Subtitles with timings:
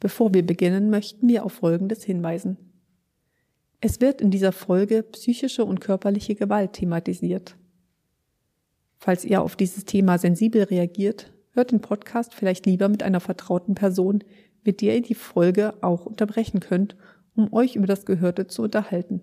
[0.00, 2.56] Bevor wir beginnen, möchten wir auf Folgendes hinweisen.
[3.82, 7.56] Es wird in dieser Folge psychische und körperliche Gewalt thematisiert.
[8.96, 13.74] Falls ihr auf dieses Thema sensibel reagiert, hört den Podcast vielleicht lieber mit einer vertrauten
[13.74, 14.24] Person,
[14.64, 16.96] mit der ihr die Folge auch unterbrechen könnt,
[17.34, 19.20] um euch über das Gehörte zu unterhalten.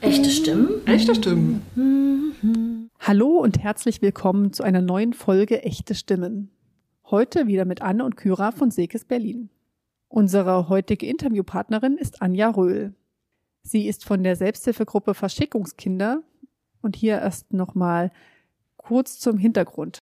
[0.00, 0.86] Echte Stimmen?
[0.86, 2.90] Echte Stimmen.
[2.98, 6.50] Hallo und herzlich willkommen zu einer neuen Folge Echte Stimmen.
[7.10, 9.50] Heute wieder mit Anne und Kyra von Sekes Berlin.
[10.08, 12.94] Unsere heutige Interviewpartnerin ist Anja Röhl.
[13.62, 16.22] Sie ist von der Selbsthilfegruppe Verschickungskinder
[16.82, 18.12] und hier erst nochmal
[18.76, 19.98] kurz zum Hintergrund.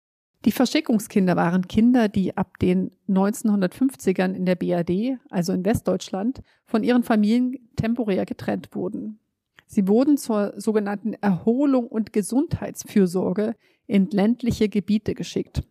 [0.45, 6.83] Die Verschickungskinder waren Kinder, die ab den 1950ern in der BRD, also in Westdeutschland, von
[6.83, 9.19] ihren Familien temporär getrennt wurden.
[9.67, 15.61] Sie wurden zur sogenannten Erholung und Gesundheitsfürsorge in ländliche Gebiete geschickt.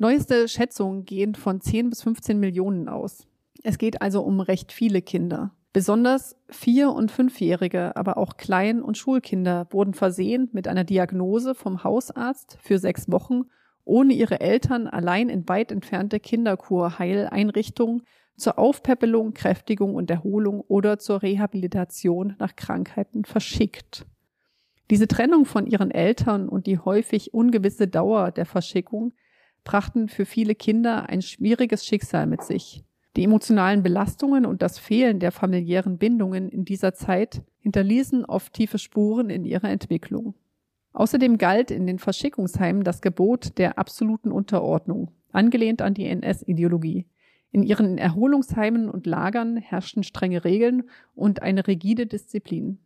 [0.00, 3.26] Neueste Schätzungen gehen von 10 bis 15 Millionen aus.
[3.62, 5.54] Es geht also um recht viele Kinder.
[5.74, 11.84] Besonders Vier- und Fünfjährige, aber auch Klein- und Schulkinder wurden versehen mit einer Diagnose vom
[11.84, 13.42] Hausarzt für sechs Wochen,
[13.84, 18.04] ohne ihre Eltern allein in weit entfernte Kinderkurheileinrichtungen
[18.38, 24.06] zur Aufpäppelung, Kräftigung und Erholung oder zur Rehabilitation nach Krankheiten verschickt.
[24.88, 29.12] Diese Trennung von ihren Eltern und die häufig ungewisse Dauer der Verschickung
[29.64, 32.84] brachten für viele Kinder ein schwieriges Schicksal mit sich.
[33.16, 38.78] Die emotionalen Belastungen und das Fehlen der familiären Bindungen in dieser Zeit hinterließen oft tiefe
[38.78, 40.34] Spuren in ihrer Entwicklung.
[40.92, 47.06] Außerdem galt in den Verschickungsheimen das Gebot der absoluten Unterordnung, angelehnt an die NS-Ideologie.
[47.52, 52.78] In ihren Erholungsheimen und Lagern herrschten strenge Regeln und eine rigide Disziplin.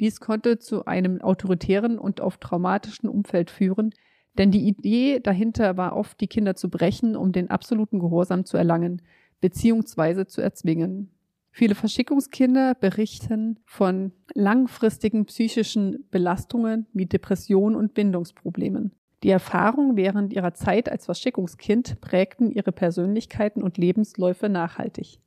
[0.00, 3.94] Dies konnte zu einem autoritären und oft traumatischen Umfeld führen,
[4.38, 8.56] denn die Idee dahinter war oft, die Kinder zu brechen, um den absoluten Gehorsam zu
[8.56, 9.02] erlangen,
[9.40, 11.10] beziehungsweise zu erzwingen.
[11.50, 18.92] Viele Verschickungskinder berichten von langfristigen psychischen Belastungen wie Depressionen und Bindungsproblemen.
[19.22, 25.20] Die Erfahrungen während ihrer Zeit als Verschickungskind prägten ihre Persönlichkeiten und Lebensläufe nachhaltig.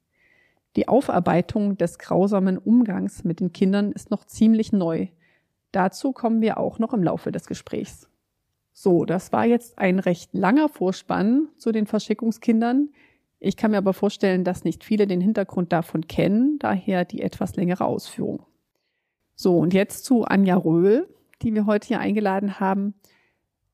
[0.76, 5.08] Die Aufarbeitung des grausamen Umgangs mit den Kindern ist noch ziemlich neu.
[5.72, 8.10] Dazu kommen wir auch noch im Laufe des Gesprächs.
[8.78, 12.90] So, das war jetzt ein recht langer Vorspann zu den Verschickungskindern.
[13.40, 17.56] Ich kann mir aber vorstellen, dass nicht viele den Hintergrund davon kennen, daher die etwas
[17.56, 18.46] längere Ausführung.
[19.34, 21.08] So, und jetzt zu Anja Röhl,
[21.42, 22.96] die wir heute hier eingeladen haben.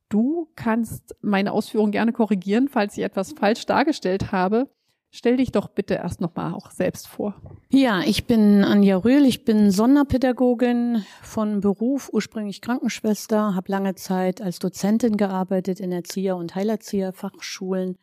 [0.08, 4.70] Du kannst meine Ausführungen gerne korrigieren, falls ich etwas falsch dargestellt habe.
[5.14, 7.36] Stell dich doch bitte erst nochmal auch selbst vor.
[7.70, 14.42] Ja, ich bin Anja Rühl, ich bin Sonderpädagogin von Beruf, ursprünglich Krankenschwester, habe lange Zeit
[14.42, 17.98] als Dozentin gearbeitet in Erzieher- und Heilerzieherfachschulen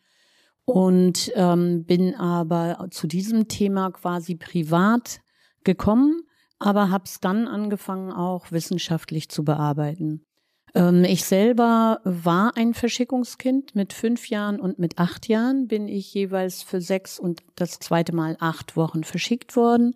[0.67, 5.23] und ähm, bin aber zu diesem Thema quasi privat
[5.65, 6.25] gekommen,
[6.59, 10.27] aber habe es dann angefangen auch wissenschaftlich zu bearbeiten.
[10.75, 13.75] Ähm, ich selber war ein Verschickungskind.
[13.75, 18.15] Mit fünf Jahren und mit acht Jahren bin ich jeweils für sechs und das zweite
[18.15, 19.95] Mal acht Wochen verschickt worden.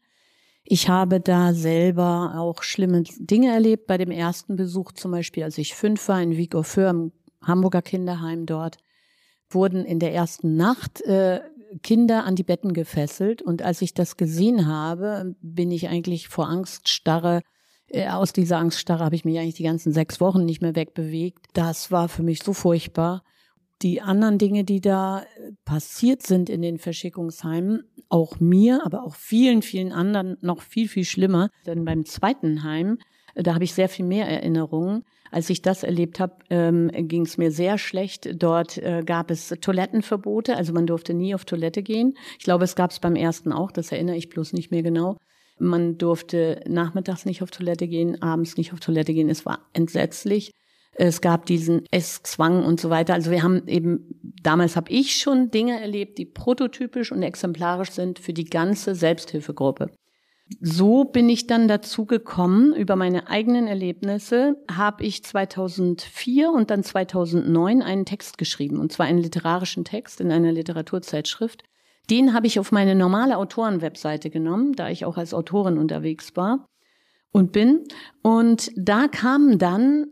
[0.65, 3.87] Ich habe da selber auch schlimme Dinge erlebt.
[3.87, 7.13] Bei dem ersten Besuch zum Beispiel, als ich fünf war in Vigo für im
[7.43, 8.79] Hamburger Kinderheim dort,
[9.51, 11.41] wurden in der ersten Nacht äh,
[11.83, 13.43] Kinder an die Betten gefesselt.
[13.43, 17.43] Und als ich das gesehen habe, bin ich eigentlich vor Angst starre
[18.09, 21.47] aus dieser Angststarre habe ich mich eigentlich die ganzen sechs Wochen nicht mehr wegbewegt.
[21.53, 23.23] Das war für mich so furchtbar.
[23.83, 29.17] Die anderen Dinge, die da äh, passiert sind in den Verschickungsheimen, auch mir, aber auch
[29.17, 31.51] vielen, vielen anderen noch viel, viel schlimmer.
[31.67, 32.99] Denn beim zweiten Heim,
[33.35, 35.03] äh, da habe ich sehr viel mehr Erinnerungen.
[35.33, 38.29] Als ich das erlebt habe, ähm, ging es mir sehr schlecht.
[38.41, 42.15] Dort äh, gab es Toilettenverbote, also man durfte nie auf Toilette gehen.
[42.39, 45.17] Ich glaube, es gab es beim ersten auch, das erinnere ich bloß nicht mehr genau.
[45.59, 49.29] Man durfte nachmittags nicht auf Toilette gehen, abends nicht auf Toilette gehen.
[49.29, 50.53] Es war entsetzlich.
[50.95, 53.15] Es gab diesen Esszwang und so weiter.
[53.15, 58.19] Also wir haben eben, damals habe ich schon Dinge erlebt, die prototypisch und exemplarisch sind
[58.19, 59.91] für die ganze Selbsthilfegruppe.
[60.61, 66.83] So bin ich dann dazu gekommen, über meine eigenen Erlebnisse habe ich 2004 und dann
[66.83, 71.63] 2009 einen Text geschrieben, und zwar einen literarischen Text in einer Literaturzeitschrift,
[72.11, 76.67] den habe ich auf meine normale Autorenwebseite genommen, da ich auch als Autorin unterwegs war
[77.31, 77.85] und bin.
[78.23, 80.07] Und da kamen dann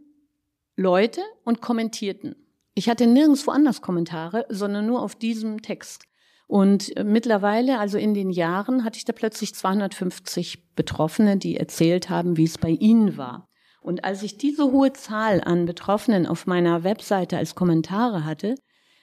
[0.77, 2.37] Leute und kommentierten.
[2.75, 6.05] Ich hatte nirgendwo anders Kommentare, sondern nur auf diesem Text.
[6.47, 12.37] Und mittlerweile, also in den Jahren, hatte ich da plötzlich 250 Betroffene, die erzählt haben,
[12.37, 13.49] wie es bei ihnen war.
[13.81, 18.55] Und als ich diese hohe Zahl an Betroffenen auf meiner Webseite als Kommentare hatte,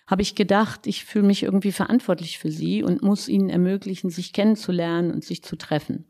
[0.07, 4.33] habe ich gedacht, ich fühle mich irgendwie verantwortlich für sie und muss ihnen ermöglichen, sich
[4.33, 6.05] kennenzulernen und sich zu treffen.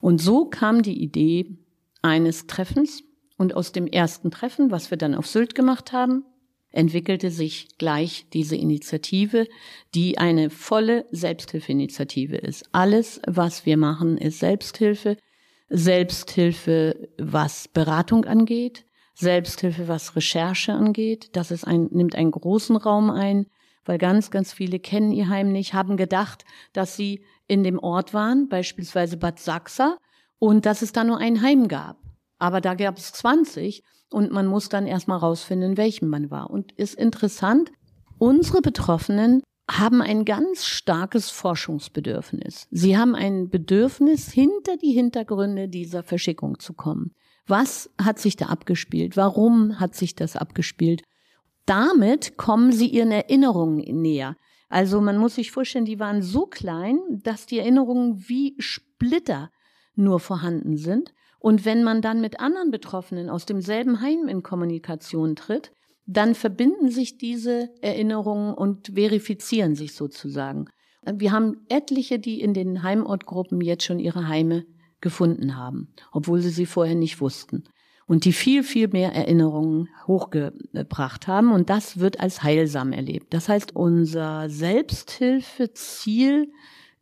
[0.00, 1.58] Und so kam die Idee
[2.02, 3.04] eines Treffens
[3.36, 6.24] und aus dem ersten Treffen, was wir dann auf Sylt gemacht haben,
[6.70, 9.46] entwickelte sich gleich diese Initiative,
[9.94, 12.68] die eine volle Selbsthilfeinitiative ist.
[12.72, 15.16] Alles, was wir machen, ist Selbsthilfe.
[15.68, 21.30] Selbsthilfe, was Beratung angeht, Selbsthilfe, was Recherche angeht.
[21.32, 23.46] Das ist ein, nimmt einen großen Raum ein,
[23.84, 28.14] weil ganz, ganz viele kennen ihr Heim nicht, haben gedacht, dass sie in dem Ort
[28.14, 29.98] waren, beispielsweise Bad Sachsa,
[30.38, 31.98] und dass es da nur ein Heim gab.
[32.38, 36.50] Aber da gab es 20 und man muss dann erstmal rausfinden, in welchem man war.
[36.50, 37.70] Und ist interessant,
[38.18, 42.66] unsere Betroffenen haben ein ganz starkes Forschungsbedürfnis.
[42.70, 47.14] Sie haben ein Bedürfnis, hinter die Hintergründe dieser Verschickung zu kommen.
[47.46, 49.16] Was hat sich da abgespielt?
[49.16, 51.02] Warum hat sich das abgespielt?
[51.66, 54.36] Damit kommen sie ihren Erinnerungen näher.
[54.68, 59.50] Also man muss sich vorstellen, die waren so klein, dass die Erinnerungen wie Splitter
[59.94, 61.12] nur vorhanden sind.
[61.38, 65.72] Und wenn man dann mit anderen Betroffenen aus demselben Heim in Kommunikation tritt,
[66.06, 70.66] dann verbinden sich diese Erinnerungen und verifizieren sich sozusagen.
[71.06, 74.64] Wir haben etliche, die in den Heimortgruppen jetzt schon ihre Heime
[75.04, 77.62] gefunden haben, obwohl sie sie vorher nicht wussten.
[78.06, 81.52] Und die viel, viel mehr Erinnerungen hochgebracht haben.
[81.52, 83.32] Und das wird als heilsam erlebt.
[83.32, 86.52] Das heißt, unser Selbsthilfeziel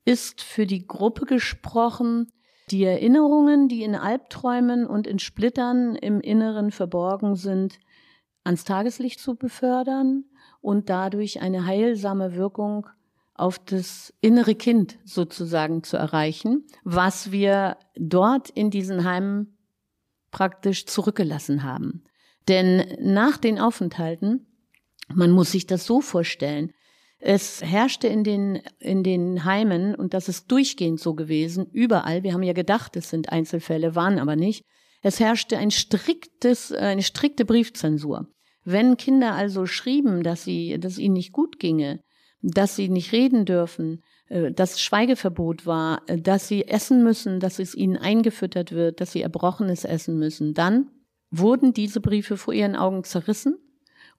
[0.05, 2.31] ist für die Gruppe gesprochen,
[2.71, 7.79] die Erinnerungen, die in Albträumen und in Splittern im Inneren verborgen sind,
[8.45, 10.25] ans Tageslicht zu befördern
[10.61, 12.87] und dadurch eine heilsame Wirkung
[13.43, 19.59] auf das innere Kind sozusagen zu erreichen, was wir dort in diesen Heimen
[20.31, 22.05] praktisch zurückgelassen haben.
[22.47, 24.47] Denn nach den Aufenthalten,
[25.13, 26.73] man muss sich das so vorstellen,
[27.19, 32.33] es herrschte in den, in den Heimen, und das ist durchgehend so gewesen, überall, wir
[32.33, 34.65] haben ja gedacht, es sind Einzelfälle, waren aber nicht,
[35.03, 38.29] es herrschte ein striktes, eine strikte Briefzensur.
[38.65, 42.01] Wenn Kinder also schrieben, dass sie, dass ihnen nicht gut ginge,
[42.43, 47.59] dass sie nicht reden dürfen, äh, dass Schweigeverbot war, äh, dass sie essen müssen, dass
[47.59, 50.91] es ihnen eingefüttert wird, dass sie Erbrochenes essen müssen, dann
[51.31, 53.57] wurden diese Briefe vor ihren Augen zerrissen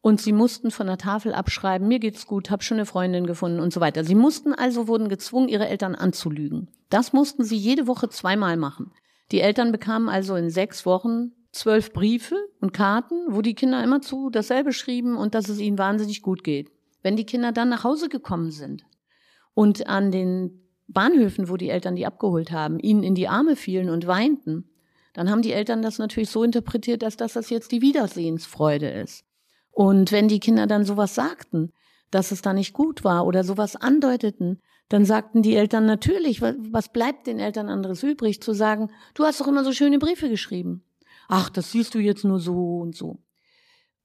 [0.01, 3.59] und sie mussten von der Tafel abschreiben, mir geht's gut, hab schon eine Freundin gefunden
[3.59, 4.03] und so weiter.
[4.03, 6.69] Sie mussten also, wurden gezwungen, ihre Eltern anzulügen.
[6.89, 8.91] Das mussten sie jede Woche zweimal machen.
[9.31, 14.01] Die Eltern bekamen also in sechs Wochen zwölf Briefe und Karten, wo die Kinder immer
[14.01, 16.69] zu dasselbe schrieben und dass es ihnen wahnsinnig gut geht.
[17.03, 18.83] Wenn die Kinder dann nach Hause gekommen sind
[19.53, 23.89] und an den Bahnhöfen, wo die Eltern die abgeholt haben, ihnen in die Arme fielen
[23.89, 24.69] und weinten,
[25.13, 29.25] dann haben die Eltern das natürlich so interpretiert, dass das jetzt die Wiedersehensfreude ist.
[29.69, 31.71] Und wenn die Kinder dann sowas sagten,
[32.09, 36.91] dass es da nicht gut war oder sowas andeuteten, dann sagten die Eltern natürlich, was
[36.91, 40.83] bleibt den Eltern anderes übrig, zu sagen, du hast doch immer so schöne Briefe geschrieben.
[41.27, 43.22] Ach, das siehst du jetzt nur so und so.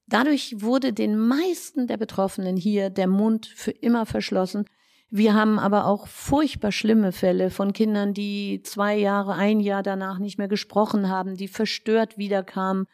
[0.08, 4.64] Dadurch wurde den meisten der Betroffenen hier der Mund für immer verschlossen.
[5.10, 10.18] Wir haben aber auch furchtbar schlimme Fälle von Kindern, die zwei Jahre, ein Jahr danach
[10.18, 12.86] nicht mehr gesprochen haben, die verstört wiederkamen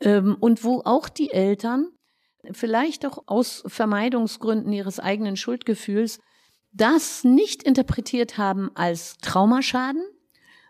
[0.00, 1.88] ähm, und wo auch die Eltern
[2.52, 6.20] vielleicht auch aus Vermeidungsgründen ihres eigenen Schuldgefühls,
[6.72, 10.02] das nicht interpretiert haben als Traumaschaden,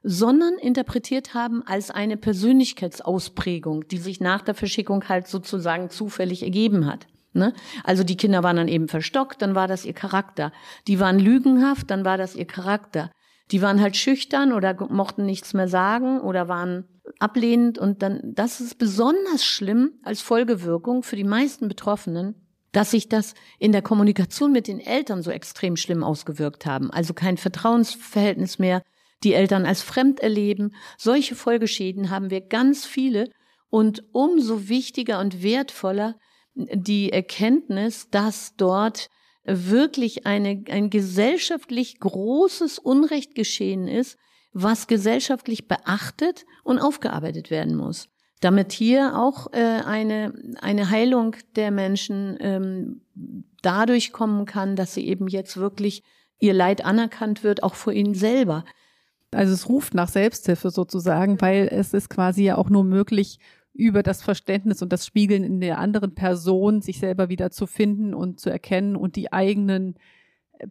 [0.03, 6.87] sondern interpretiert haben als eine Persönlichkeitsausprägung, die sich nach der Verschickung halt sozusagen zufällig ergeben
[6.87, 7.07] hat.
[7.33, 7.53] Ne?
[7.85, 10.53] Also die Kinder waren dann eben verstockt, dann war das ihr Charakter.
[10.89, 13.11] Die waren lügenhaft, dann war das ihr Charakter.
[13.51, 16.85] Die waren halt schüchtern oder mochten nichts mehr sagen oder waren
[17.19, 22.35] ablehnend und dann, das ist besonders schlimm als Folgewirkung für die meisten Betroffenen,
[22.73, 26.91] dass sich das in der Kommunikation mit den Eltern so extrem schlimm ausgewirkt haben.
[26.91, 28.83] Also kein Vertrauensverhältnis mehr,
[29.23, 30.75] die Eltern als fremd erleben.
[30.97, 33.31] Solche Folgeschäden haben wir ganz viele
[33.69, 36.17] und umso wichtiger und wertvoller
[36.55, 39.09] die Erkenntnis, dass dort
[39.45, 44.19] wirklich eine, ein gesellschaftlich großes Unrecht geschehen ist,
[44.53, 48.09] was gesellschaftlich beachtet und aufgearbeitet werden muss.
[48.41, 53.03] Damit hier auch äh, eine, eine Heilung der Menschen ähm,
[53.63, 56.03] dadurch kommen kann, dass sie eben jetzt wirklich
[56.39, 58.65] ihr Leid anerkannt wird, auch vor ihnen selber.
[59.33, 63.39] Also es ruft nach Selbsthilfe sozusagen, weil es ist quasi ja auch nur möglich,
[63.73, 68.15] über das Verständnis und das Spiegeln in der anderen Person sich selber wieder zu finden
[68.15, 69.95] und zu erkennen und die eigenen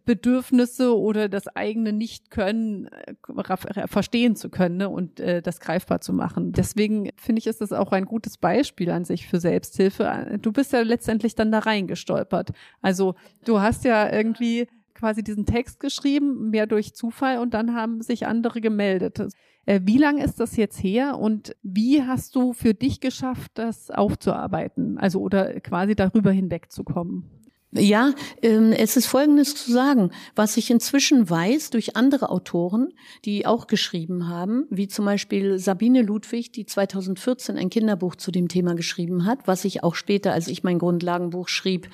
[0.04, 6.12] Bedürfnisse oder das eigene Nicht-Können äh, verstehen zu können ne, und äh, das greifbar zu
[6.12, 6.52] machen.
[6.52, 10.38] Deswegen finde ich, ist das auch ein gutes Beispiel an sich für Selbsthilfe.
[10.40, 12.50] Du bist ja letztendlich dann da reingestolpert.
[12.80, 13.14] Also
[13.44, 14.68] du hast ja irgendwie
[15.00, 19.18] quasi diesen Text geschrieben, mehr durch Zufall und dann haben sich andere gemeldet.
[19.66, 23.90] Äh, wie lange ist das jetzt her und wie hast du für dich geschafft, das
[23.90, 24.98] aufzuarbeiten?
[24.98, 27.24] Also oder quasi darüber hinwegzukommen?
[27.72, 32.92] Ja, ähm, es ist Folgendes zu sagen, was ich inzwischen weiß durch andere Autoren,
[33.24, 38.48] die auch geschrieben haben, wie zum Beispiel Sabine Ludwig, die 2014 ein Kinderbuch zu dem
[38.48, 41.88] Thema geschrieben hat, was ich auch später, als ich mein Grundlagenbuch schrieb,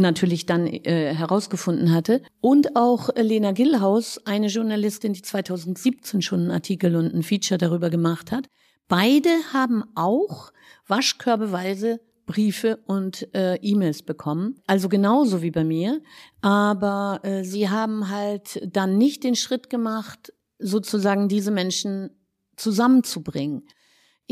[0.00, 2.22] natürlich dann äh, herausgefunden hatte.
[2.40, 7.90] Und auch Lena Gillhaus, eine Journalistin, die 2017 schon einen Artikel und ein Feature darüber
[7.90, 8.48] gemacht hat.
[8.88, 10.52] Beide haben auch
[10.88, 14.60] waschkörbeweise Briefe und äh, E-Mails bekommen.
[14.66, 16.00] Also genauso wie bei mir.
[16.42, 22.10] Aber äh, sie haben halt dann nicht den Schritt gemacht, sozusagen diese Menschen
[22.56, 23.66] zusammenzubringen.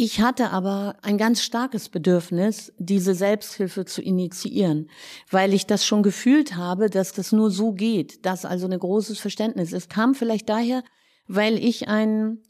[0.00, 4.88] Ich hatte aber ein ganz starkes Bedürfnis, diese Selbsthilfe zu initiieren,
[5.28, 9.18] weil ich das schon gefühlt habe, dass das nur so geht, dass also ein großes
[9.18, 9.72] Verständnis.
[9.72, 10.84] Es kam vielleicht daher,
[11.26, 12.44] weil ich einen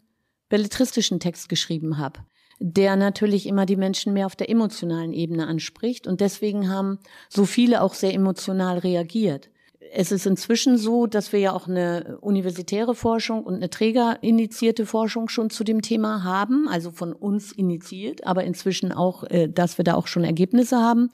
[0.51, 2.21] belletristischen Text geschrieben habe
[2.61, 6.09] der natürlich immer die Menschen mehr auf der emotionalen Ebene anspricht.
[6.09, 9.49] Und deswegen haben so viele auch sehr emotional reagiert.
[9.93, 15.29] Es ist inzwischen so, dass wir ja auch eine universitäre Forschung und eine trägerinitiierte Forschung
[15.29, 19.85] schon zu dem Thema haben, also von uns initiiert, aber inzwischen auch, äh, dass wir
[19.85, 21.11] da auch schon Ergebnisse haben.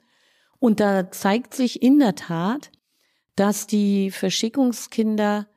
[0.59, 2.71] Und da zeigt sich in der Tat,
[3.35, 5.47] dass die Verschickungskinder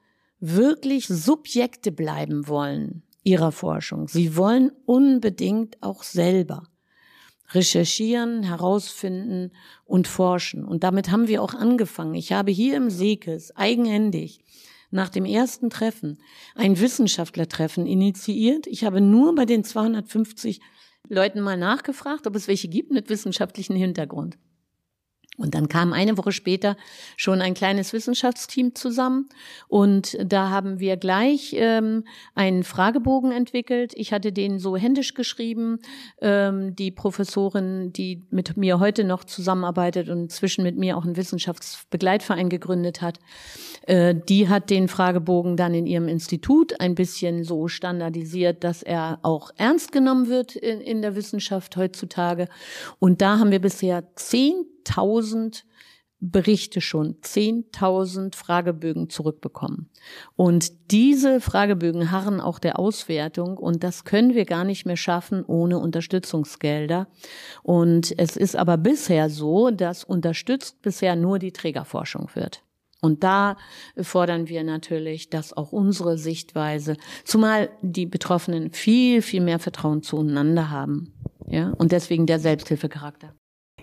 [0.40, 4.08] wirklich Subjekte bleiben wollen ihrer Forschung.
[4.08, 6.64] Sie wollen unbedingt auch selber
[7.50, 9.52] recherchieren, herausfinden
[9.84, 10.64] und forschen.
[10.64, 12.14] Und damit haben wir auch angefangen.
[12.14, 14.40] Ich habe hier im Seekes eigenhändig
[14.90, 16.18] nach dem ersten Treffen
[16.54, 18.66] ein Wissenschaftlertreffen initiiert.
[18.66, 20.60] Ich habe nur bei den 250
[21.08, 24.38] Leuten mal nachgefragt, ob es welche gibt mit wissenschaftlichen Hintergrund.
[25.38, 26.76] Und dann kam eine Woche später
[27.16, 29.28] schon ein kleines Wissenschaftsteam zusammen
[29.68, 32.04] und da haben wir gleich ähm,
[32.34, 33.92] einen Fragebogen entwickelt.
[33.94, 35.78] Ich hatte den so händisch geschrieben.
[36.20, 41.16] Ähm, die Professorin, die mit mir heute noch zusammenarbeitet und inzwischen mit mir auch einen
[41.16, 43.20] Wissenschaftsbegleitverein gegründet hat,
[43.86, 49.20] äh, die hat den Fragebogen dann in ihrem Institut ein bisschen so standardisiert, dass er
[49.22, 52.48] auch ernst genommen wird in, in der Wissenschaft heutzutage.
[52.98, 55.64] Und da haben wir bisher zehn 10.000
[56.20, 59.88] Berichte schon, 10.000 Fragebögen zurückbekommen.
[60.34, 65.44] Und diese Fragebögen harren auch der Auswertung und das können wir gar nicht mehr schaffen
[65.44, 67.06] ohne Unterstützungsgelder.
[67.62, 72.64] Und es ist aber bisher so, dass unterstützt bisher nur die Trägerforschung wird.
[73.00, 73.56] Und da
[74.00, 80.70] fordern wir natürlich, dass auch unsere Sichtweise, zumal die Betroffenen viel, viel mehr Vertrauen zueinander
[80.70, 81.14] haben.
[81.46, 83.37] Ja, und deswegen der Selbsthilfecharakter.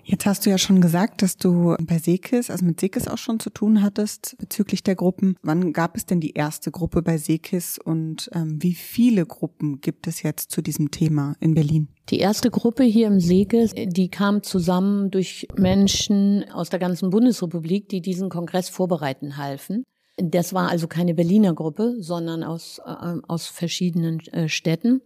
[0.08, 3.40] Jetzt hast du ja schon gesagt, dass du bei Sekis, also mit Sekis auch schon
[3.40, 5.36] zu tun hattest bezüglich der Gruppen.
[5.42, 10.06] Wann gab es denn die erste Gruppe bei Sekis und ähm, wie viele Gruppen gibt
[10.06, 11.88] es jetzt zu diesem Thema in Berlin?
[12.10, 17.90] Die erste Gruppe hier im Sekis, die kam zusammen durch Menschen aus der ganzen Bundesrepublik,
[17.90, 19.86] die diesen Kongress vorbereiten halfen.
[20.18, 25.02] Das war also keine Berliner Gruppe, sondern aus, äh, aus verschiedenen äh, Städten.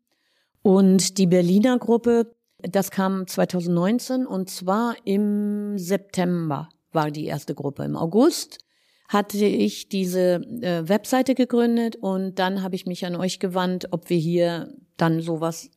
[0.61, 7.83] Und die Berliner Gruppe das kam 2019 und zwar im September war die erste Gruppe.
[7.83, 8.59] Im August
[9.07, 14.09] hatte ich diese äh, Webseite gegründet und dann habe ich mich an euch gewandt, ob
[14.09, 15.71] wir hier dann sowas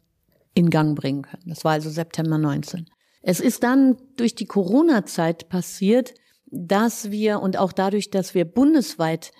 [0.54, 1.44] in Gang bringen können.
[1.46, 2.86] Das war also September 19.
[3.22, 6.12] Es ist dann durch die Corona-Zeit passiert,
[6.46, 9.32] dass wir und auch dadurch, dass wir bundesweit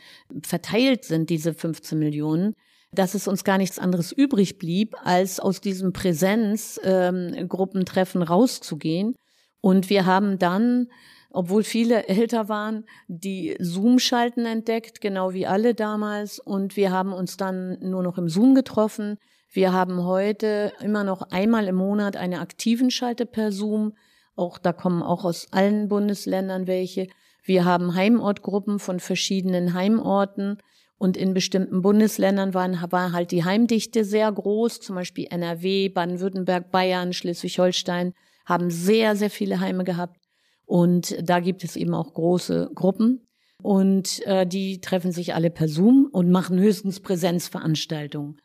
[0.43, 2.55] verteilt sind, diese 15 Millionen,
[2.93, 9.17] dass es uns gar nichts anderes übrig blieb, als aus diesem Präsenzgruppentreffen ähm, rauszugehen.
[9.61, 10.89] Und wir haben dann,
[11.31, 16.39] obwohl viele älter waren, die Zoom-Schalten entdeckt, genau wie alle damals.
[16.39, 19.17] Und wir haben uns dann nur noch im Zoom getroffen.
[19.51, 23.95] Wir haben heute immer noch einmal im Monat eine aktiven Schalte per Zoom.
[24.35, 27.07] Auch da kommen auch aus allen Bundesländern welche.
[27.45, 30.59] Wir haben Heimortgruppen von verschiedenen Heimorten.
[31.03, 36.71] Und in bestimmten Bundesländern waren, war halt die Heimdichte sehr groß, zum Beispiel NRW, Baden-Württemberg,
[36.71, 38.15] Bayern, Schleswig-Holstein
[38.47, 40.21] haben sehr, sehr viele Heime gehabt.
[40.65, 43.27] Und da gibt es eben auch große Gruppen.
[43.61, 48.41] Und äh, die treffen sich alle per Zoom und machen höchstens Präsenzveranstaltungen.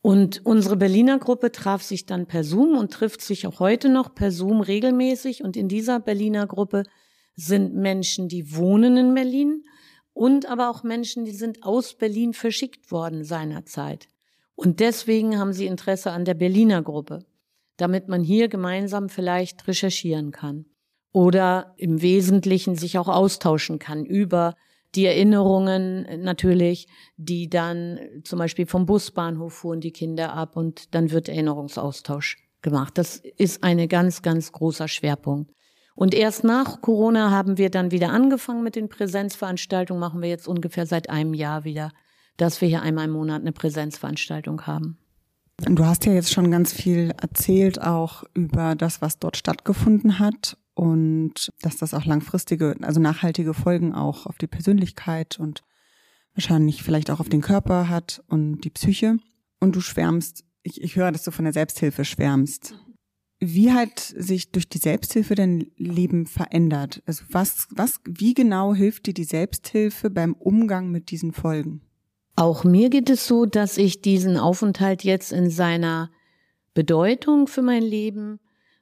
[0.00, 4.14] Und unsere Berliner Gruppe traf sich dann per Zoom und trifft sich auch heute noch
[4.14, 5.42] per Zoom regelmäßig.
[5.42, 6.84] Und in dieser Berliner Gruppe
[7.34, 9.64] sind Menschen, die wohnen in Berlin
[10.16, 14.08] und aber auch Menschen, die sind aus Berlin verschickt worden seinerzeit.
[14.54, 17.26] Und deswegen haben sie Interesse an der Berliner Gruppe,
[17.76, 20.64] damit man hier gemeinsam vielleicht recherchieren kann
[21.12, 24.54] oder im Wesentlichen sich auch austauschen kann über
[24.94, 31.10] die Erinnerungen natürlich, die dann zum Beispiel vom Busbahnhof fuhren die Kinder ab und dann
[31.10, 32.96] wird Erinnerungsaustausch gemacht.
[32.96, 35.52] Das ist ein ganz, ganz großer Schwerpunkt.
[35.96, 40.46] Und erst nach Corona haben wir dann wieder angefangen mit den Präsenzveranstaltungen, machen wir jetzt
[40.46, 41.90] ungefähr seit einem Jahr wieder,
[42.36, 44.98] dass wir hier einmal im Monat eine Präsenzveranstaltung haben.
[45.58, 50.58] Du hast ja jetzt schon ganz viel erzählt, auch über das, was dort stattgefunden hat
[50.74, 55.62] und dass das auch langfristige, also nachhaltige Folgen auch auf die Persönlichkeit und
[56.34, 59.16] wahrscheinlich vielleicht auch auf den Körper hat und die Psyche.
[59.60, 62.74] Und du schwärmst, ich, ich höre, dass du von der Selbsthilfe schwärmst.
[63.38, 67.02] Wie hat sich durch die Selbsthilfe dein Leben verändert?
[67.06, 71.82] Also was, was, wie genau hilft dir die Selbsthilfe beim Umgang mit diesen Folgen?
[72.34, 76.10] Auch mir geht es so, dass ich diesen Aufenthalt jetzt in seiner
[76.72, 78.40] Bedeutung für mein Leben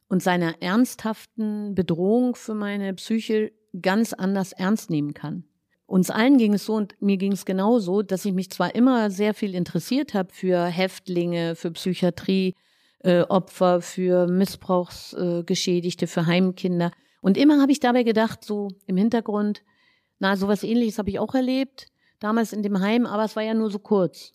[0.08, 5.44] und seiner ernsthaften Bedrohung für meine Psyche ganz anders ernst nehmen kann.
[5.86, 9.10] Uns allen ging es so und mir ging es genauso, dass ich mich zwar immer
[9.10, 12.54] sehr viel interessiert habe für Häftlinge, für Psychiatrie,
[13.04, 16.90] äh, Opfer, für Missbrauchsgeschädigte, äh, für Heimkinder.
[17.20, 19.62] Und immer habe ich dabei gedacht, so im Hintergrund,
[20.18, 21.86] na, sowas ähnliches habe ich auch erlebt,
[22.20, 24.34] damals in dem Heim, aber es war ja nur so kurz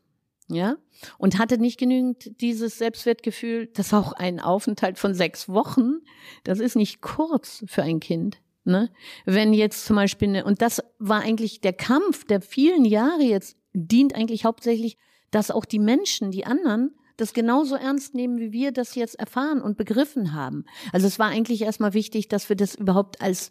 [0.49, 0.77] ja,
[1.17, 5.99] und hatte nicht genügend dieses Selbstwertgefühl, das auch ein Aufenthalt von sechs Wochen,
[6.43, 8.38] das ist nicht kurz für ein Kind.
[8.65, 8.89] Ne?
[9.25, 13.57] Wenn jetzt zum Beispiel, eine, und das war eigentlich der Kampf der vielen Jahre jetzt,
[13.73, 14.97] dient eigentlich hauptsächlich,
[15.31, 19.61] dass auch die Menschen, die anderen, das genauso ernst nehmen, wie wir das jetzt erfahren
[19.61, 20.65] und begriffen haben.
[20.91, 23.49] Also es war eigentlich erstmal wichtig, dass wir das überhaupt als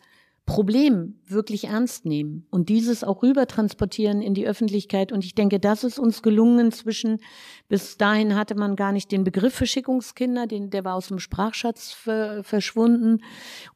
[0.48, 5.12] Problem wirklich ernst nehmen und dieses auch rüber transportieren in die Öffentlichkeit.
[5.12, 7.20] Und ich denke, das ist uns gelungen zwischen,
[7.68, 11.92] bis dahin hatte man gar nicht den Begriff Verschickungskinder, den, der war aus dem Sprachschatz
[11.92, 13.22] ver, verschwunden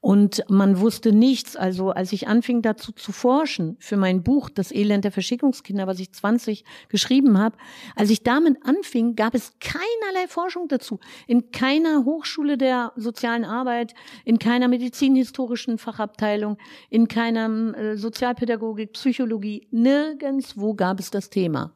[0.01, 1.57] und man wusste nichts.
[1.57, 5.99] Also als ich anfing dazu zu forschen für mein Buch Das Elend der Verschickungskinder, was
[5.99, 7.59] ich 20 geschrieben habe,
[7.97, 11.01] als ich damit anfing, gab es keinerlei Forschung dazu.
[11.27, 13.93] In keiner Hochschule der sozialen Arbeit,
[14.25, 16.57] in keiner medizinhistorischen Fachabteilung,
[16.91, 21.75] in keiner äh, Sozialpädagogik, Psychologie, nirgendswo gab es das Thema.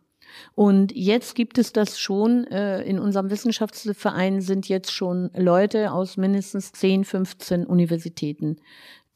[0.54, 6.16] Und jetzt gibt es das schon, äh, in unserem Wissenschaftsverein sind jetzt schon Leute aus
[6.16, 8.56] mindestens 10, 15 Universitäten,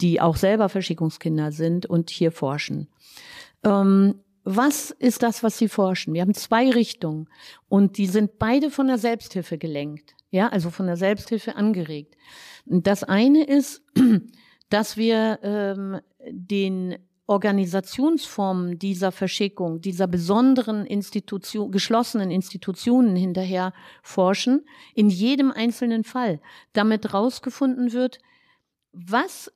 [0.01, 2.89] die auch selber Verschickungskinder sind und hier forschen.
[3.65, 6.15] Ähm, was ist das, was sie forschen?
[6.15, 7.29] Wir haben zwei Richtungen
[7.69, 10.15] und die sind beide von der Selbsthilfe gelenkt.
[10.31, 12.17] Ja, also von der Selbsthilfe angeregt.
[12.65, 13.83] Das eine ist,
[14.71, 16.97] dass wir ähm, den
[17.31, 26.41] Organisationsformen dieser Verschickung, dieser besonderen Institution, geschlossenen Institutionen hinterher forschen, in jedem einzelnen Fall,
[26.73, 28.19] damit rausgefunden wird,
[28.93, 29.53] was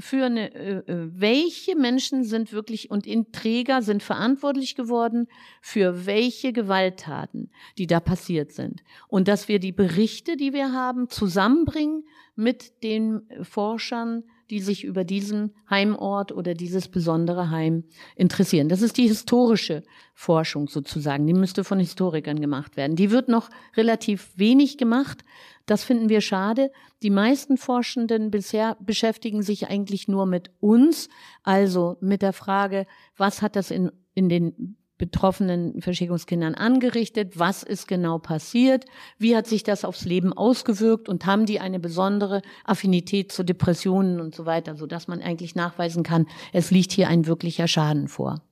[0.00, 5.28] für eine, äh, äh welche Menschen sind wirklich und in Träger sind verantwortlich geworden
[5.60, 8.82] für welche Gewalttaten, die da passiert sind.
[9.06, 15.02] Und dass wir die Berichte, die wir haben, zusammenbringen mit den Forschern, die sich über
[15.02, 17.84] diesen Heimort oder dieses besondere Heim
[18.16, 18.68] interessieren.
[18.68, 19.82] Das ist die historische
[20.14, 21.26] Forschung sozusagen.
[21.26, 22.94] Die müsste von Historikern gemacht werden.
[22.94, 25.24] Die wird noch relativ wenig gemacht.
[25.64, 26.70] Das finden wir schade.
[27.02, 31.08] Die meisten Forschenden bisher beschäftigen sich eigentlich nur mit uns,
[31.42, 32.84] also mit der Frage,
[33.16, 37.36] was hat das in, in den betroffenen Verschickungskindern angerichtet?
[37.36, 38.84] Was ist genau passiert?
[39.18, 41.08] Wie hat sich das aufs Leben ausgewirkt?
[41.08, 46.04] Und haben die eine besondere Affinität zu Depressionen und so weiter, sodass man eigentlich nachweisen
[46.04, 48.42] kann, es liegt hier ein wirklicher Schaden vor.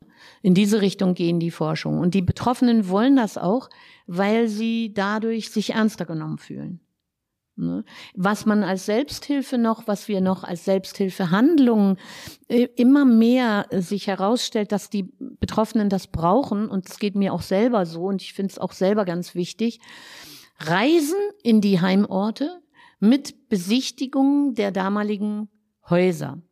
[0.43, 2.01] In diese Richtung gehen die Forschungen.
[2.01, 3.71] Und die Betroffenen wollen das auch,
[4.09, 6.81] weil sie dadurch sich ernster genommen fühlen.
[7.61, 7.85] Ne?
[8.14, 11.96] Was man als Selbsthilfe noch, was wir noch als Selbsthilfehandlungen
[12.49, 17.33] äh, immer mehr äh, sich herausstellt, dass die Betroffenen das brauchen, und es geht mir
[17.33, 19.81] auch selber so, und ich finde es auch selber ganz wichtig,
[20.59, 22.61] Reisen in die Heimorte
[22.99, 25.49] mit Besichtigungen der damaligen
[25.88, 26.42] Häuser.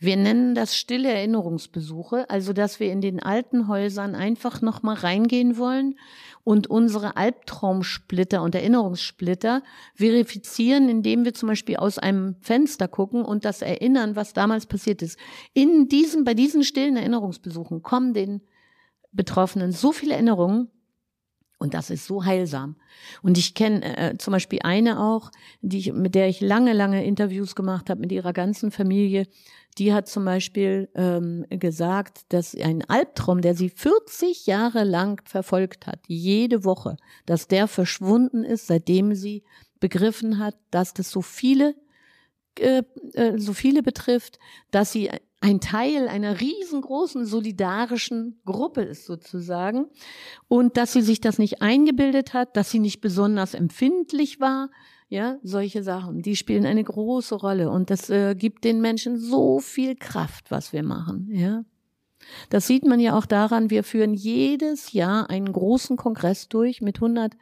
[0.00, 4.94] Wir nennen das stille Erinnerungsbesuche, also dass wir in den alten Häusern einfach noch mal
[4.94, 5.96] reingehen wollen
[6.44, 9.62] und unsere Albtraumsplitter und Erinnerungssplitter
[9.94, 15.02] verifizieren, indem wir zum Beispiel aus einem Fenster gucken und das erinnern, was damals passiert
[15.02, 15.18] ist.
[15.52, 18.40] In diesen, bei diesen stillen Erinnerungsbesuchen kommen den
[19.12, 20.70] Betroffenen so viele Erinnerungen
[21.60, 22.76] Und das ist so heilsam.
[23.20, 27.04] Und ich kenne äh, zum Beispiel eine auch, die ich, mit der ich lange, lange
[27.04, 29.26] Interviews gemacht habe mit ihrer ganzen Familie.
[29.76, 35.86] Die hat zum Beispiel ähm, gesagt, dass ein Albtraum, der sie 40 Jahre lang verfolgt
[35.86, 39.44] hat, jede Woche, dass der verschwunden ist, seitdem sie
[39.78, 41.74] begriffen hat, dass das so viele
[42.58, 42.82] äh,
[43.14, 44.38] äh, so viele betrifft,
[44.70, 49.86] dass sie ein Teil einer riesengroßen solidarischen Gruppe ist sozusagen
[50.48, 54.70] und dass sie sich das nicht eingebildet hat, dass sie nicht besonders empfindlich war,
[55.08, 59.58] ja, solche Sachen, die spielen eine große Rolle und das äh, gibt den Menschen so
[59.58, 61.64] viel Kraft, was wir machen, ja.
[62.50, 66.96] Das sieht man ja auch daran, wir führen jedes Jahr einen großen Kongress durch mit
[66.96, 67.32] 100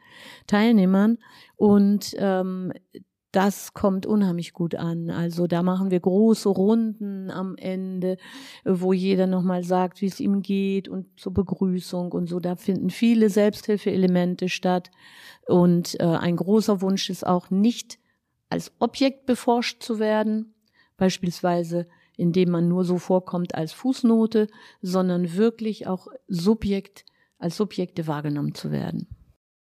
[0.45, 1.17] Teilnehmern
[1.55, 2.71] und ähm,
[3.31, 5.09] das kommt unheimlich gut an.
[5.09, 8.17] Also da machen wir große Runden am Ende,
[8.63, 12.39] wo jeder nochmal sagt, wie es ihm geht und zur Begrüßung und so.
[12.39, 14.91] Da finden viele Selbsthilfeelemente statt.
[15.45, 17.99] Und äh, ein großer Wunsch ist auch nicht
[18.49, 20.53] als Objekt beforscht zu werden,
[20.95, 21.87] beispielsweise
[22.17, 24.47] indem man nur so vorkommt als Fußnote,
[24.81, 27.05] sondern wirklich auch Subjekt
[27.37, 29.07] als Subjekte wahrgenommen zu werden.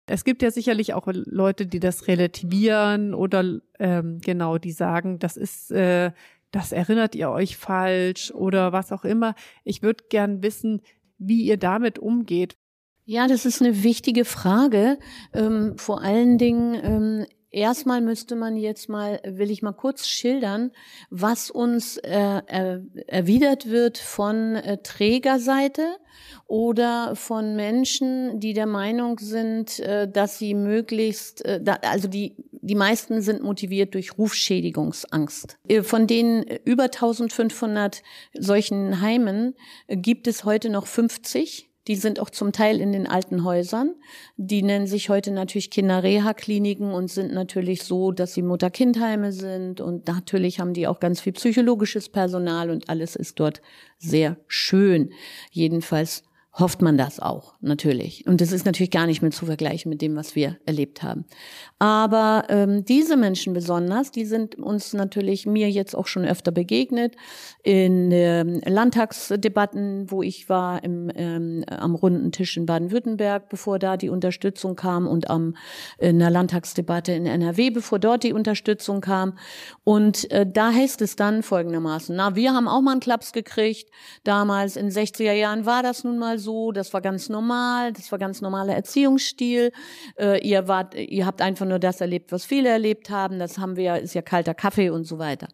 [0.09, 5.37] Es gibt ja sicherlich auch Leute, die das relativieren oder ähm, genau, die sagen, das
[5.37, 6.11] ist, äh,
[6.51, 9.35] das erinnert ihr euch falsch oder was auch immer.
[9.63, 10.81] Ich würde gern wissen,
[11.19, 12.57] wie ihr damit umgeht.
[13.05, 14.97] Ja, das ist eine wichtige Frage.
[15.33, 20.71] Ähm, vor allen Dingen ähm, Erstmal müsste man jetzt mal, will ich mal kurz schildern,
[21.09, 25.97] was uns äh, er, erwidert wird von äh, Trägerseite
[26.45, 32.35] oder von Menschen, die der Meinung sind, äh, dass sie möglichst, äh, da, also die,
[32.51, 35.57] die meisten sind motiviert durch Rufschädigungsangst.
[35.67, 38.03] Äh, von den über 1500
[38.37, 39.55] solchen Heimen
[39.87, 43.95] äh, gibt es heute noch 50 die sind auch zum Teil in den alten Häusern.
[44.37, 49.81] Die nennen sich heute natürlich Kinderreha-Kliniken und sind natürlich so, dass sie Mutter-Kind-Heime sind.
[49.81, 53.63] Und natürlich haben die auch ganz viel psychologisches Personal und alles ist dort
[53.97, 55.11] sehr schön.
[55.49, 56.21] Jedenfalls
[56.59, 58.27] hofft man das auch, natürlich.
[58.27, 61.25] Und das ist natürlich gar nicht mehr zu vergleichen mit dem, was wir erlebt haben.
[61.77, 67.15] Aber ähm, diese Menschen besonders, die sind uns natürlich mir jetzt auch schon öfter begegnet
[67.63, 73.95] in ähm, Landtagsdebatten, wo ich war im, ähm, am runden Tisch in Baden-Württemberg, bevor da
[73.95, 75.55] die Unterstützung kam und am
[75.97, 79.37] in der Landtagsdebatte in NRW, bevor dort die Unterstützung kam.
[79.83, 83.89] Und äh, da heißt es dann folgendermaßen: Na, wir haben auch mal einen Klaps gekriegt.
[84.23, 86.48] Damals in 60er Jahren war das nun mal so.
[86.73, 87.93] Das war ganz normal.
[87.93, 89.71] Das war ganz normaler Erziehungsstil.
[90.17, 93.39] Äh, ihr wart, ihr habt einfach nur das erlebt, was viele erlebt haben.
[93.39, 95.47] Das haben wir, ist ja kalter Kaffee und so weiter.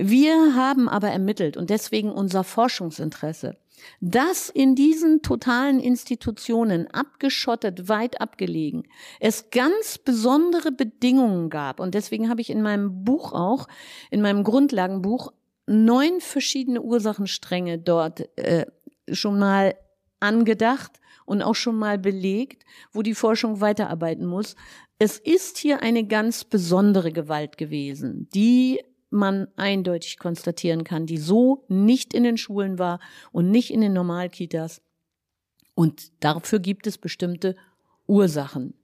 [0.00, 3.56] Wir haben aber ermittelt und deswegen unser Forschungsinteresse,
[4.00, 8.84] dass in diesen totalen Institutionen abgeschottet, weit abgelegen,
[9.18, 11.80] es ganz besondere Bedingungen gab.
[11.80, 13.66] Und deswegen habe ich in meinem Buch auch,
[14.12, 15.32] in meinem Grundlagenbuch,
[15.66, 18.66] neun verschiedene Ursachenstränge dort äh,
[19.10, 19.74] schon mal
[20.20, 24.56] angedacht und auch schon mal belegt, wo die Forschung weiterarbeiten muss.
[24.98, 31.64] Es ist hier eine ganz besondere Gewalt gewesen, die man eindeutig konstatieren kann, die so
[31.68, 33.00] nicht in den Schulen war
[33.32, 34.82] und nicht in den Normalkitas.
[35.74, 37.56] Und dafür gibt es bestimmte
[38.06, 38.74] Ursachen.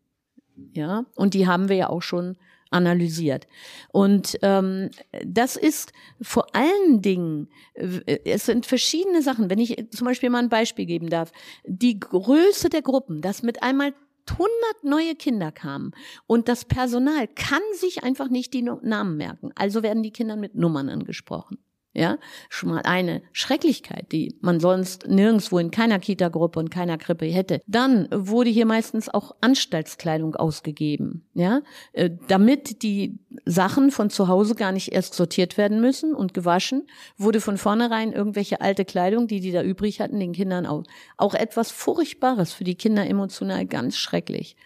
[0.72, 2.36] Ja, und die haben wir ja auch schon
[2.74, 3.46] analysiert.
[3.92, 4.90] Und ähm,
[5.24, 9.48] das ist vor allen Dingen, äh, es sind verschiedene Sachen.
[9.48, 11.32] Wenn ich zum Beispiel mal ein Beispiel geben darf,
[11.64, 13.94] die Größe der Gruppen, dass mit einmal
[14.30, 14.48] 100
[14.82, 15.92] neue Kinder kamen
[16.26, 19.50] und das Personal kann sich einfach nicht die Namen merken.
[19.54, 21.58] Also werden die Kinder mit Nummern angesprochen.
[21.96, 27.26] Ja, schon mal eine Schrecklichkeit, die man sonst nirgendwo in keiner Kita-Gruppe und keiner Krippe
[27.26, 27.60] hätte.
[27.68, 34.54] Dann wurde hier meistens auch Anstaltskleidung ausgegeben, ja, äh, damit die Sachen von zu Hause
[34.54, 36.86] gar nicht erst sortiert werden müssen und gewaschen,
[37.18, 40.84] wurde von vornherein irgendwelche alte Kleidung, die die da übrig hatten, den Kindern auch.
[41.16, 44.56] Auch etwas Furchtbares für die Kinder emotional ganz schrecklich.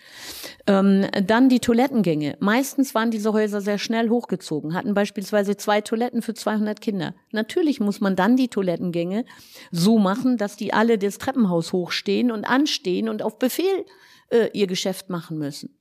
[0.67, 2.37] Ähm, dann die Toilettengänge.
[2.41, 7.15] Meistens waren diese Häuser sehr schnell hochgezogen, hatten beispielsweise zwei Toiletten für 200 Kinder.
[7.33, 9.25] Natürlich muss man dann die Toilettengänge
[9.73, 13.85] so machen, dass die alle das Treppenhaus hochstehen und anstehen und auf Befehl
[14.31, 15.78] äh, ihr Geschäft machen müssen.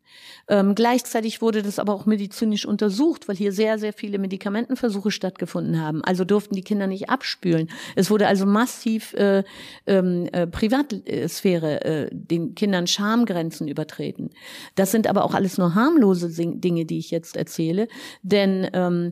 [0.47, 5.81] Ähm, gleichzeitig wurde das aber auch medizinisch untersucht, weil hier sehr, sehr viele Medikamentenversuche stattgefunden
[5.81, 6.03] haben.
[6.03, 7.69] Also durften die Kinder nicht abspülen.
[7.95, 9.43] Es wurde also massiv äh,
[9.85, 14.29] ähm, äh, Privatsphäre äh, den Kindern Schamgrenzen übertreten.
[14.75, 17.87] Das sind aber auch alles nur harmlose Dinge, die ich jetzt erzähle,
[18.23, 19.11] denn ähm,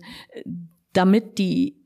[0.93, 1.84] damit die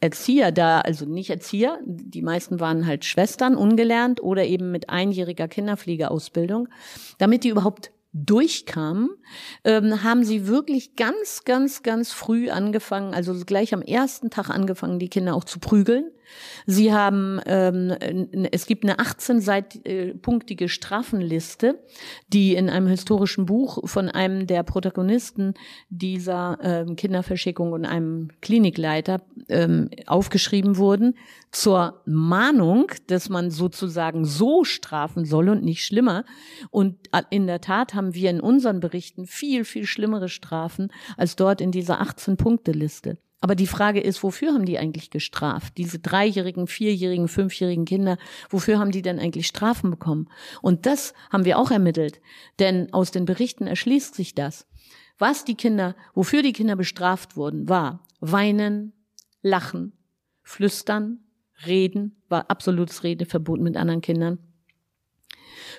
[0.00, 5.48] Erzieher da, also nicht Erzieher, die meisten waren halt Schwestern, ungelernt oder eben mit einjähriger
[5.48, 6.68] Kinderpflegeausbildung,
[7.18, 9.10] damit die überhaupt durchkamen,
[9.64, 14.98] ähm, haben sie wirklich ganz, ganz, ganz früh angefangen, also gleich am ersten Tag angefangen,
[14.98, 16.10] die Kinder auch zu prügeln.
[16.66, 17.94] Sie haben, ähm,
[18.52, 21.82] es gibt eine 18-punktige Strafenliste,
[22.28, 25.54] die in einem historischen Buch von einem der Protagonisten
[25.88, 31.14] dieser ähm, Kinderverschickung und einem Klinikleiter ähm, aufgeschrieben wurden,
[31.50, 36.24] zur Mahnung, dass man sozusagen so strafen soll und nicht schlimmer.
[36.70, 36.96] Und
[37.30, 41.72] in der Tat haben wir in unseren Berichten viel, viel schlimmere Strafen als dort in
[41.72, 43.18] dieser 18-Punkte-Liste.
[43.40, 45.78] Aber die Frage ist, wofür haben die eigentlich gestraft?
[45.78, 48.18] Diese dreijährigen, vierjährigen, fünfjährigen Kinder,
[48.50, 50.28] wofür haben die denn eigentlich Strafen bekommen?
[50.60, 52.20] Und das haben wir auch ermittelt.
[52.58, 54.66] Denn aus den Berichten erschließt sich das.
[55.18, 58.92] Was die Kinder, wofür die Kinder bestraft wurden, war weinen,
[59.42, 59.92] lachen,
[60.42, 61.20] flüstern,
[61.66, 64.38] reden, war absolutes Redeverbot mit anderen Kindern,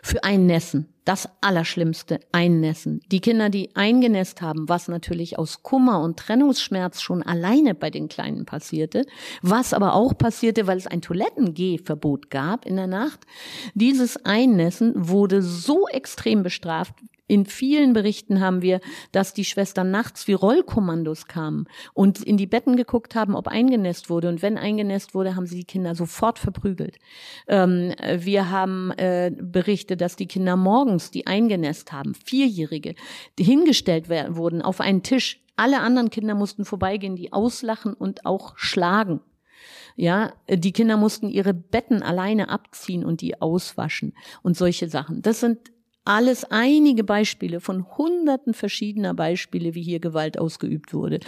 [0.02, 0.88] für Einnässen.
[1.04, 3.02] Das Allerschlimmste, Einnässen.
[3.12, 8.08] Die Kinder, die eingenässt haben, was natürlich aus Kummer und Trennungsschmerz schon alleine bei den
[8.08, 9.06] Kleinen passierte,
[9.42, 13.22] was aber auch passierte, weil es ein Toilettengehverbot gab in der Nacht.
[13.74, 16.94] Dieses Einnässen wurde so extrem bestraft,
[17.32, 18.82] in vielen Berichten haben wir,
[19.13, 24.10] dass die Schwestern nachts wie Rollkommandos kamen und in die Betten geguckt haben, ob eingenässt
[24.10, 24.28] wurde.
[24.28, 26.98] Und wenn eingenässt wurde, haben sie die Kinder sofort verprügelt.
[27.48, 32.96] Ähm, wir haben äh, Berichte, dass die Kinder morgens, die eingenässt haben, Vierjährige,
[33.39, 35.41] die hingestellt werden, wurden auf einen Tisch.
[35.56, 39.22] Alle anderen Kinder mussten vorbeigehen, die auslachen und auch schlagen.
[39.96, 45.22] Ja, die Kinder mussten ihre Betten alleine abziehen und die auswaschen und solche Sachen.
[45.22, 45.72] Das sind
[46.04, 51.20] alles einige Beispiele von hunderten verschiedener Beispiele, wie hier Gewalt ausgeübt wurde.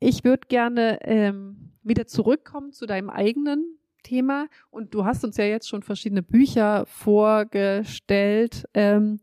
[0.00, 4.48] Ich würde gerne ähm, wieder zurückkommen zu deinem eigenen Thema.
[4.70, 8.68] Und du hast uns ja jetzt schon verschiedene Bücher vorgestellt.
[8.74, 9.20] Ähm,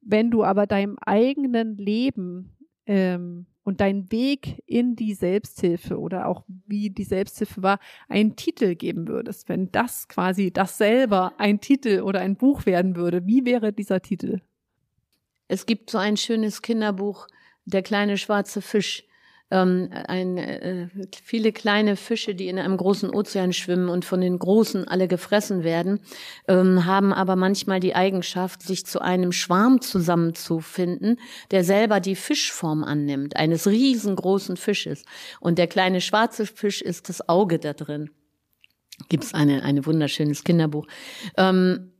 [0.00, 6.44] wenn du aber deinem eigenen Leben ähm, und deinen Weg in die Selbsthilfe oder auch
[6.66, 12.00] wie die Selbsthilfe war, einen Titel geben würdest, wenn das quasi das selber ein Titel
[12.00, 14.40] oder ein Buch werden würde, wie wäre dieser Titel?
[15.48, 17.28] Es gibt so ein schönes Kinderbuch,
[17.64, 19.04] Der kleine schwarze Fisch
[19.52, 20.88] ähm, ein, äh,
[21.22, 25.62] viele kleine Fische, die in einem großen Ozean schwimmen und von den großen alle gefressen
[25.62, 26.00] werden,
[26.48, 31.18] ähm, haben aber manchmal die Eigenschaft, sich zu einem Schwarm zusammenzufinden,
[31.50, 35.04] der selber die Fischform annimmt, eines riesengroßen Fisches.
[35.38, 38.10] Und der kleine schwarze Fisch ist das Auge da drin.
[39.10, 40.86] Gibt's eine, eine wunderschönes Kinderbuch.
[41.36, 41.92] Ähm,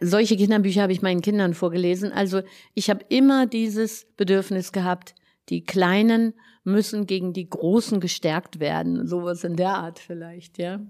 [0.00, 2.12] solche Kinderbücher habe ich meinen Kindern vorgelesen.
[2.12, 2.42] Also
[2.74, 5.16] ich habe immer dieses Bedürfnis gehabt,
[5.48, 9.06] die Kleinen müssen gegen die Großen gestärkt werden.
[9.06, 10.80] Sowas in der Art vielleicht, ja.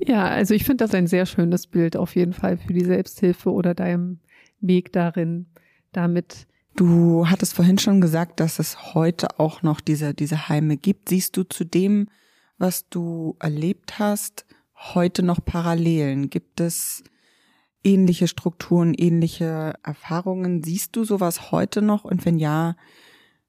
[0.00, 3.52] Ja, also ich finde das ein sehr schönes Bild auf jeden Fall für die Selbsthilfe
[3.52, 4.20] oder deinem
[4.60, 5.46] Weg darin,
[5.92, 11.10] damit Du hattest vorhin schon gesagt, dass es heute auch noch diese, diese Heime gibt.
[11.10, 12.08] Siehst du zu dem,
[12.56, 14.46] was du erlebt hast,
[14.94, 16.30] heute noch Parallelen?
[16.30, 17.04] Gibt es
[17.84, 20.62] ähnliche Strukturen, ähnliche Erfahrungen?
[20.62, 22.04] Siehst du sowas heute noch?
[22.04, 22.76] Und wenn ja,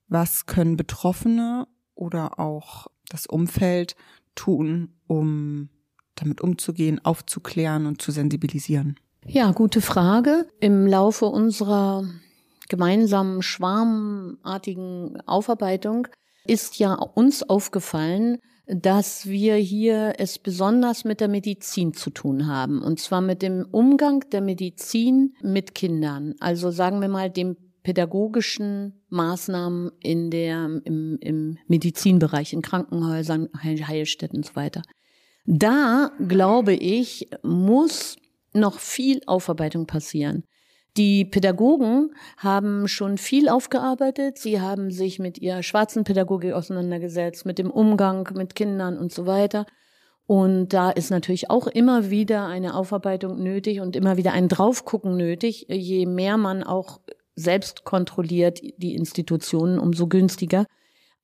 [0.08, 3.96] was können Betroffene oder auch das Umfeld
[4.36, 5.70] tun, um
[6.16, 9.00] damit umzugehen, aufzuklären und zu sensibilisieren?
[9.26, 10.48] Ja, gute Frage.
[10.60, 12.04] Im Laufe unserer
[12.70, 16.08] gemeinsamen schwarmartigen Aufarbeitung
[16.46, 22.82] ist ja uns aufgefallen, dass wir hier es besonders mit der Medizin zu tun haben.
[22.82, 26.36] Und zwar mit dem Umgang der Medizin mit Kindern.
[26.40, 34.38] Also sagen wir mal dem pädagogischen Maßnahmen in der, im, im Medizinbereich, in Krankenhäusern, Heilstätten
[34.38, 34.82] und so weiter.
[35.46, 38.16] Da, glaube ich, muss
[38.54, 40.44] noch viel Aufarbeitung passieren.
[40.96, 44.38] Die Pädagogen haben schon viel aufgearbeitet.
[44.38, 49.26] Sie haben sich mit ihrer schwarzen Pädagogik auseinandergesetzt, mit dem Umgang mit Kindern und so
[49.26, 49.66] weiter.
[50.26, 55.18] Und da ist natürlich auch immer wieder eine Aufarbeitung nötig und immer wieder ein Draufgucken
[55.18, 57.02] nötig, je mehr man auch
[57.36, 60.66] selbst kontrolliert die Institutionen, umso günstiger.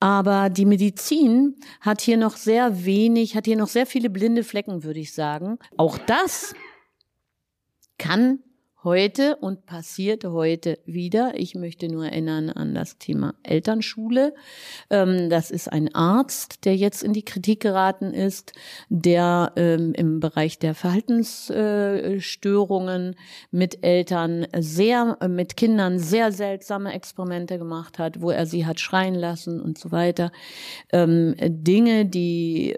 [0.00, 4.82] Aber die Medizin hat hier noch sehr wenig, hat hier noch sehr viele blinde Flecken,
[4.82, 5.58] würde ich sagen.
[5.76, 6.54] Auch das
[7.98, 8.40] kann
[8.82, 11.34] heute und passiert heute wieder.
[11.34, 14.34] Ich möchte nur erinnern an das Thema Elternschule.
[14.88, 18.52] Ähm, das ist ein Arzt, der jetzt in die Kritik geraten ist,
[18.88, 23.16] der ähm, im Bereich der Verhaltensstörungen
[23.50, 29.14] mit Eltern sehr, mit Kindern sehr seltsame Experimente gemacht hat, wo er sie hat schreien
[29.14, 30.32] lassen und so weiter.
[30.92, 32.76] Ähm, Dinge, die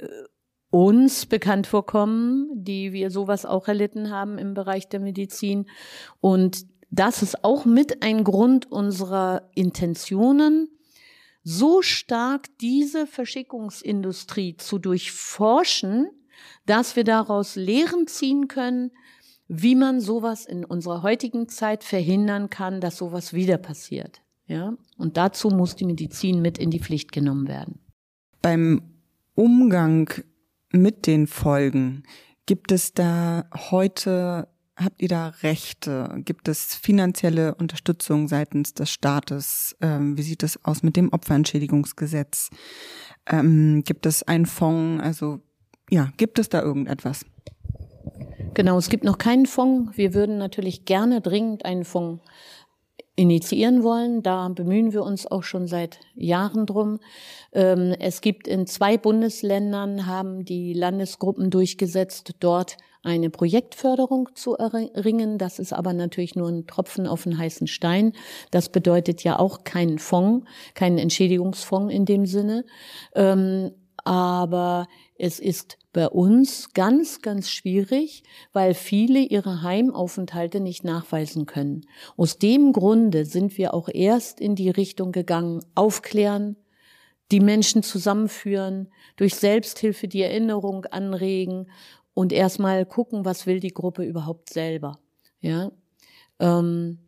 [0.73, 5.67] uns bekannt vorkommen, die wir sowas auch erlitten haben im Bereich der Medizin.
[6.21, 10.69] Und das ist auch mit ein Grund unserer Intentionen,
[11.45, 16.09] so stark diese Verschickungsindustrie zu durchforschen,
[16.65, 18.93] dass wir daraus Lehren ziehen können,
[19.49, 24.23] wie man sowas in unserer heutigen Zeit verhindern kann, dass sowas wieder passiert.
[24.47, 24.75] Ja?
[24.97, 27.79] Und dazu muss die Medizin mit in die Pflicht genommen werden.
[28.41, 28.83] Beim
[29.35, 30.09] Umgang
[30.73, 32.05] mit den Folgen.
[32.47, 36.15] Gibt es da heute, habt ihr da Rechte?
[36.25, 39.77] Gibt es finanzielle Unterstützung seitens des Staates?
[39.81, 42.51] Ähm, wie sieht es aus mit dem Opferentschädigungsgesetz?
[43.27, 45.03] Ähm, gibt es einen Fonds?
[45.03, 45.41] Also
[45.89, 47.25] ja, gibt es da irgendetwas?
[48.55, 49.97] Genau, es gibt noch keinen Fonds.
[49.97, 52.23] Wir würden natürlich gerne dringend einen Fonds
[53.17, 54.23] initiieren wollen.
[54.23, 56.99] Da bemühen wir uns auch schon seit Jahren drum.
[57.53, 65.37] Ähm, es gibt in zwei Bundesländern, haben die Landesgruppen durchgesetzt, dort eine Projektförderung zu erringen.
[65.37, 68.13] Das ist aber natürlich nur ein Tropfen auf den heißen Stein.
[68.51, 72.65] Das bedeutet ja auch keinen Fonds, keinen Entschädigungsfonds in dem Sinne.
[74.05, 81.87] Aber es ist bei uns ganz, ganz schwierig, weil viele ihre Heimaufenthalte nicht nachweisen können.
[82.17, 86.57] Aus dem Grunde sind wir auch erst in die Richtung gegangen, aufklären,
[87.31, 91.71] die Menschen zusammenführen, durch Selbsthilfe die Erinnerung anregen
[92.15, 94.99] und erstmal gucken, was will die Gruppe überhaupt selber.
[95.41, 95.71] Ja.
[96.41, 96.99] Ähm,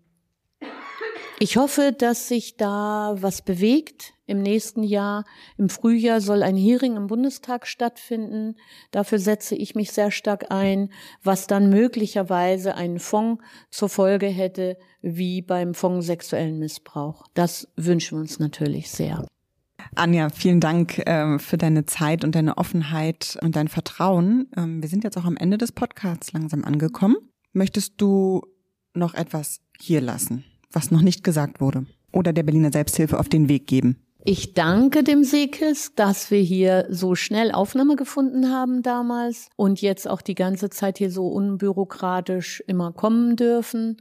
[1.38, 5.24] ich hoffe, dass sich da was bewegt im nächsten Jahr.
[5.58, 8.56] Im Frühjahr soll ein Hearing im Bundestag stattfinden.
[8.90, 10.90] Dafür setze ich mich sehr stark ein,
[11.22, 17.26] was dann möglicherweise einen Fonds zur Folge hätte, wie beim Fonds sexuellen Missbrauch.
[17.34, 19.26] Das wünschen wir uns natürlich sehr.
[19.94, 24.48] Anja, vielen Dank äh, für deine Zeit und deine Offenheit und dein Vertrauen.
[24.56, 27.16] Ähm, wir sind jetzt auch am Ende des Podcasts langsam angekommen.
[27.52, 28.42] Möchtest du
[28.94, 31.86] noch etwas hier lassen, was noch nicht gesagt wurde?
[32.12, 34.03] Oder der Berliner Selbsthilfe auf den Weg geben?
[34.26, 40.08] Ich danke dem Sekis, dass wir hier so schnell Aufnahme gefunden haben damals und jetzt
[40.08, 43.98] auch die ganze Zeit hier so unbürokratisch immer kommen dürfen.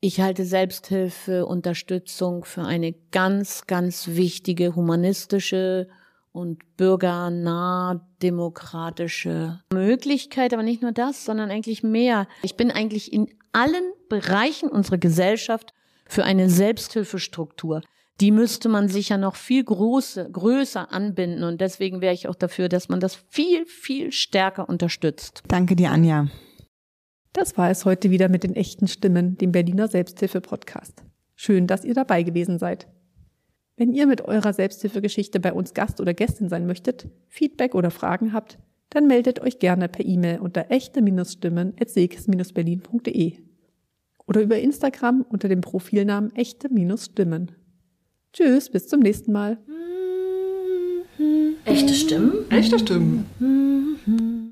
[0.00, 5.88] Ich halte Selbsthilfe, Unterstützung für eine ganz, ganz wichtige humanistische
[6.30, 12.28] und bürgernah demokratische Möglichkeit, aber nicht nur das, sondern eigentlich mehr.
[12.42, 15.72] Ich bin eigentlich in allen Bereichen unserer Gesellschaft
[16.06, 17.80] für eine Selbsthilfestruktur
[18.20, 21.42] die müsste man sicher noch viel große, größer anbinden.
[21.42, 25.42] Und deswegen wäre ich auch dafür, dass man das viel, viel stärker unterstützt.
[25.48, 26.28] Danke dir, Anja.
[27.32, 31.02] Das war es heute wieder mit den echten Stimmen, dem Berliner Selbsthilfe-Podcast.
[31.34, 32.86] Schön, dass ihr dabei gewesen seid.
[33.76, 38.32] Wenn ihr mit eurer Selbsthilfegeschichte bei uns Gast oder Gästin sein möchtet, Feedback oder Fragen
[38.32, 43.38] habt, dann meldet euch gerne per E-Mail unter echte-stimmen.sekes-berlin.de
[44.26, 47.50] oder über Instagram unter dem Profilnamen echte-stimmen.
[48.34, 49.58] Tschüss, bis zum nächsten Mal.
[51.64, 52.50] Echte Stimmen?
[52.50, 54.34] Echte Stimmen.